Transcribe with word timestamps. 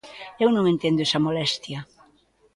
Eu 0.43 0.49
non 0.55 0.65
entendo 0.73 0.99
esa 1.07 1.23
molestia. 1.27 1.79